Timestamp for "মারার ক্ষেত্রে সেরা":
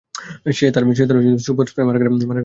1.85-2.39